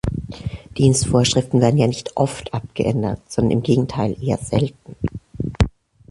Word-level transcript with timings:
Dienstvorschriften 0.79 1.61
werden 1.61 1.77
ja 1.77 1.85
nicht 1.85 2.17
oft 2.17 2.55
abgeändert, 2.55 3.19
sondern 3.31 3.59
im 3.59 3.61
Gegenteil 3.61 4.17
eher 4.19 4.37
selten. 4.37 4.95